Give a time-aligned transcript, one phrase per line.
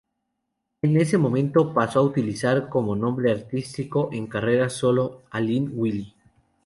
[0.81, 6.15] En ese momento, pasó a utilizar como nombre artístico en carrera solo Aline Willy.